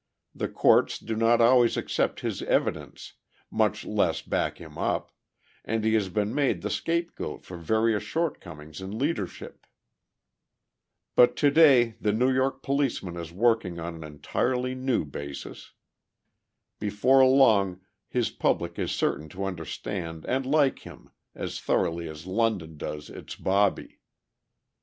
[0.33, 3.13] The courts do not always accept his evidence,
[3.51, 5.11] much less back him up,
[5.63, 9.67] and he has been made the scapegoat for various shortcomings in leadership.
[11.15, 15.73] But to day the New York policeman is working on an entirely new basis.
[16.79, 17.79] Before long
[18.09, 23.35] his public is certain to understand and like him as thoroughly as London does its
[23.35, 23.99] "bobby."